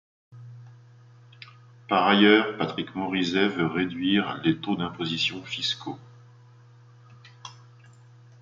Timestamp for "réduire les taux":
3.67-4.75